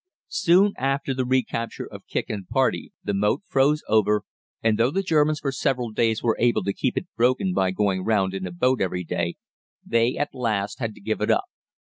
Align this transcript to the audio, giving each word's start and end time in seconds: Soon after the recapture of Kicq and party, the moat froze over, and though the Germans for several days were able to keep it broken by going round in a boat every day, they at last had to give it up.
Soon 0.29 0.73
after 0.79 1.13
the 1.13 1.25
recapture 1.27 1.85
of 1.85 2.07
Kicq 2.07 2.25
and 2.27 2.47
party, 2.47 2.91
the 3.03 3.13
moat 3.13 3.43
froze 3.45 3.83
over, 3.87 4.23
and 4.63 4.79
though 4.79 4.89
the 4.89 5.03
Germans 5.03 5.39
for 5.39 5.51
several 5.51 5.91
days 5.91 6.23
were 6.23 6.35
able 6.39 6.63
to 6.63 6.73
keep 6.73 6.97
it 6.97 7.05
broken 7.15 7.53
by 7.53 7.69
going 7.69 8.03
round 8.03 8.33
in 8.33 8.47
a 8.47 8.51
boat 8.51 8.81
every 8.81 9.03
day, 9.03 9.35
they 9.85 10.17
at 10.17 10.33
last 10.33 10.79
had 10.79 10.95
to 10.95 11.01
give 11.01 11.21
it 11.21 11.29
up. 11.29 11.45